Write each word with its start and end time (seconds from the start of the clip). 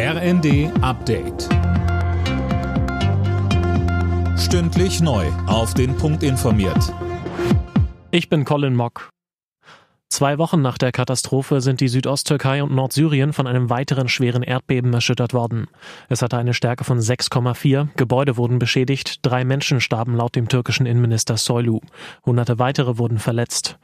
RND 0.00 0.70
Update. 0.80 1.48
Stündlich 4.38 5.00
neu. 5.00 5.26
Auf 5.48 5.74
den 5.74 5.96
Punkt 5.96 6.22
informiert. 6.22 6.94
Ich 8.12 8.28
bin 8.28 8.44
Colin 8.44 8.76
Mock. 8.76 9.10
Zwei 10.08 10.38
Wochen 10.38 10.62
nach 10.62 10.78
der 10.78 10.92
Katastrophe 10.92 11.60
sind 11.60 11.80
die 11.80 11.88
Südosttürkei 11.88 12.62
und 12.62 12.72
Nordsyrien 12.72 13.32
von 13.32 13.48
einem 13.48 13.70
weiteren 13.70 14.08
schweren 14.08 14.44
Erdbeben 14.44 14.94
erschüttert 14.94 15.34
worden. 15.34 15.66
Es 16.08 16.22
hatte 16.22 16.38
eine 16.38 16.54
Stärke 16.54 16.84
von 16.84 17.00
6,4, 17.00 17.88
Gebäude 17.96 18.36
wurden 18.36 18.60
beschädigt, 18.60 19.26
drei 19.26 19.44
Menschen 19.44 19.80
starben 19.80 20.14
laut 20.14 20.36
dem 20.36 20.48
türkischen 20.48 20.86
Innenminister 20.86 21.36
Soylu. 21.36 21.80
Hunderte 22.24 22.60
weitere 22.60 22.98
wurden 22.98 23.18
verletzt. 23.18 23.78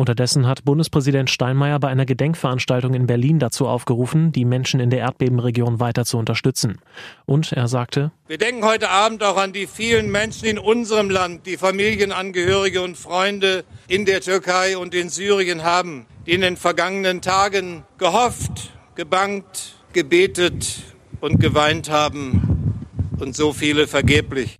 Unterdessen 0.00 0.46
hat 0.46 0.64
Bundespräsident 0.64 1.28
Steinmeier 1.28 1.78
bei 1.78 1.88
einer 1.88 2.06
Gedenkveranstaltung 2.06 2.94
in 2.94 3.06
Berlin 3.06 3.38
dazu 3.38 3.68
aufgerufen, 3.68 4.32
die 4.32 4.46
Menschen 4.46 4.80
in 4.80 4.88
der 4.88 5.00
Erdbebenregion 5.00 5.78
weiter 5.78 6.06
zu 6.06 6.16
unterstützen. 6.16 6.78
Und 7.26 7.52
er 7.52 7.68
sagte, 7.68 8.10
Wir 8.26 8.38
denken 8.38 8.64
heute 8.64 8.88
Abend 8.88 9.22
auch 9.22 9.36
an 9.36 9.52
die 9.52 9.66
vielen 9.66 10.10
Menschen 10.10 10.46
in 10.46 10.58
unserem 10.58 11.10
Land, 11.10 11.44
die 11.44 11.58
Familienangehörige 11.58 12.80
und 12.80 12.96
Freunde 12.96 13.64
in 13.88 14.06
der 14.06 14.22
Türkei 14.22 14.78
und 14.78 14.94
in 14.94 15.10
Syrien 15.10 15.64
haben, 15.64 16.06
die 16.24 16.32
in 16.32 16.40
den 16.40 16.56
vergangenen 16.56 17.20
Tagen 17.20 17.82
gehofft, 17.98 18.70
gebangt, 18.94 19.74
gebetet 19.92 20.82
und 21.20 21.40
geweint 21.40 21.90
haben 21.90 22.86
und 23.18 23.36
so 23.36 23.52
viele 23.52 23.86
vergeblich. 23.86 24.59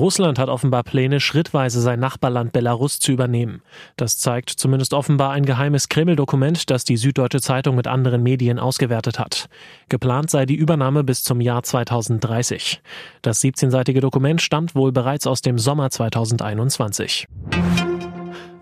Russland 0.00 0.38
hat 0.38 0.48
offenbar 0.48 0.82
Pläne, 0.82 1.20
schrittweise 1.20 1.78
sein 1.78 2.00
Nachbarland 2.00 2.52
Belarus 2.52 3.00
zu 3.00 3.12
übernehmen. 3.12 3.60
Das 3.96 4.16
zeigt 4.16 4.48
zumindest 4.48 4.94
offenbar 4.94 5.32
ein 5.32 5.44
geheimes 5.44 5.90
Kreml-Dokument, 5.90 6.70
das 6.70 6.84
die 6.84 6.96
Süddeutsche 6.96 7.42
Zeitung 7.42 7.76
mit 7.76 7.86
anderen 7.86 8.22
Medien 8.22 8.58
ausgewertet 8.58 9.18
hat. 9.18 9.50
Geplant 9.90 10.30
sei 10.30 10.46
die 10.46 10.54
Übernahme 10.54 11.04
bis 11.04 11.22
zum 11.22 11.42
Jahr 11.42 11.62
2030. 11.62 12.80
Das 13.20 13.42
17-seitige 13.42 14.00
Dokument 14.00 14.40
stammt 14.40 14.74
wohl 14.74 14.90
bereits 14.90 15.26
aus 15.26 15.42
dem 15.42 15.58
Sommer 15.58 15.90
2021. 15.90 17.28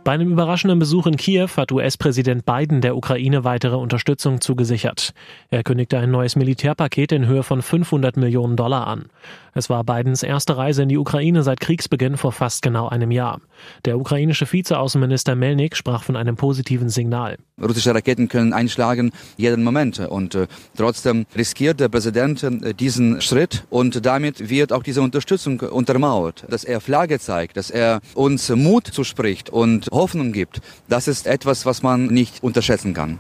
Bei 0.09 0.15
einem 0.15 0.33
überraschenden 0.33 0.79
Besuch 0.79 1.07
in 1.07 1.19
Kiew 1.19 1.51
hat 1.59 1.71
US-Präsident 1.71 2.47
Biden 2.47 2.81
der 2.81 2.97
Ukraine 2.97 3.45
weitere 3.45 3.77
Unterstützung 3.77 4.41
zugesichert. 4.41 5.13
Er 5.51 5.63
kündigte 5.63 5.99
ein 5.99 6.11
neues 6.11 6.35
Militärpaket 6.35 7.13
in 7.13 7.27
Höhe 7.27 7.43
von 7.43 7.61
500 7.61 8.17
Millionen 8.17 8.57
Dollar 8.57 8.87
an. 8.87 9.11
Es 9.59 9.69
war 9.69 9.85
Bidens 9.85 10.23
erste 10.23 10.57
Reise 10.57 10.85
in 10.85 10.89
die 10.89 10.97
Ukraine 10.97 11.43
seit 11.43 11.61
Kriegsbeginn 11.61 12.17
vor 12.17 12.33
fast 12.33 12.63
genau 12.63 12.89
einem 12.89 13.11
Jahr. 13.11 13.41
Der 13.85 13.99
ukrainische 13.99 14.51
Vizeaußenminister 14.51 15.35
Melnik 15.35 15.77
sprach 15.77 16.05
von 16.05 16.17
einem 16.17 16.37
positiven 16.37 16.89
Signal. 16.89 17.37
Russische 17.61 17.93
Raketen 17.93 18.29
können 18.29 18.53
einschlagen 18.53 19.11
jeden 19.37 19.65
Moment 19.65 19.99
und 19.99 20.37
äh, 20.37 20.47
trotzdem 20.77 21.27
riskiert 21.37 21.81
der 21.81 21.89
Präsident 21.89 22.45
äh, 22.45 22.73
diesen 22.73 23.21
Schritt 23.21 23.65
und 23.69 24.07
damit 24.07 24.49
wird 24.49 24.73
auch 24.73 24.85
diese 24.85 25.03
Unterstützung 25.03 25.59
untermauert, 25.61 26.45
dass 26.49 26.63
er 26.63 26.81
Flagge 26.81 27.19
zeigt, 27.19 27.57
dass 27.57 27.71
er 27.71 28.01
uns 28.15 28.49
Mut 28.51 28.87
zuspricht 28.87 29.51
und 29.51 29.91
Hoffnung 29.99 30.33
gibt. 30.33 30.61
Das 30.89 31.09
ist 31.09 31.27
etwas, 31.27 31.67
was 31.67 31.83
man 31.83 32.07
nicht 32.07 32.43
unterschätzen 32.43 32.95
kann. 32.95 33.19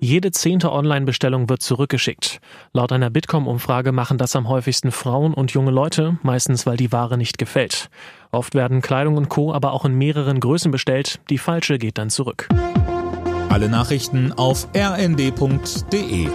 Jede 0.00 0.32
zehnte 0.32 0.72
Online-Bestellung 0.72 1.48
wird 1.48 1.62
zurückgeschickt. 1.62 2.40
Laut 2.72 2.90
einer 2.90 3.08
Bitkom-Umfrage 3.08 3.92
machen 3.92 4.18
das 4.18 4.34
am 4.34 4.48
häufigsten 4.48 4.90
Frauen 4.90 5.32
und 5.32 5.52
junge 5.52 5.70
Leute, 5.70 6.18
meistens 6.24 6.66
weil 6.66 6.76
die 6.76 6.90
Ware 6.90 7.16
nicht 7.16 7.38
gefällt. 7.38 7.88
Oft 8.32 8.56
werden 8.56 8.82
Kleidung 8.82 9.16
und 9.16 9.28
Co. 9.28 9.54
aber 9.54 9.72
auch 9.72 9.84
in 9.84 9.94
mehreren 9.94 10.40
Größen 10.40 10.72
bestellt, 10.72 11.20
die 11.30 11.38
falsche 11.38 11.78
geht 11.78 11.98
dann 11.98 12.10
zurück. 12.10 12.48
Alle 13.48 13.68
Nachrichten 13.68 14.32
auf 14.32 14.66
rnd.de 14.74 16.28